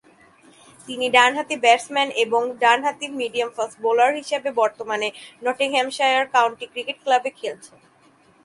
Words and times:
তিনি 0.87 1.05
ডানহাতি 1.15 1.55
ব্যাটসম্যান 1.63 2.09
এবং 2.23 2.41
ডানহাতি 2.63 3.07
মিডিয়াম 3.19 3.49
ফাস্ট 3.55 3.77
বোলার 3.83 4.11
হিসেবে 4.19 4.49
বর্তমানে 4.61 5.07
নটিংহ্যামশায়ার 5.45 6.25
কাউন্টি 6.35 6.65
ক্রিকেট 6.73 6.97
ক্লাবে 7.03 7.29
খেলছেন। 7.39 7.77